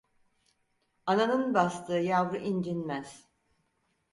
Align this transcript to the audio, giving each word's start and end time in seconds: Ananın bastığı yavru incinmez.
Ananın 1.05 1.53
bastığı 1.53 1.93
yavru 1.97 2.37
incinmez. 2.37 3.27